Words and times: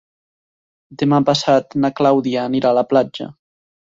Demà 1.01 1.19
passat 1.27 1.77
na 1.83 1.91
Clàudia 1.99 2.47
anirà 2.49 2.71
a 2.73 2.77
la 2.79 2.85
platja. 2.95 3.29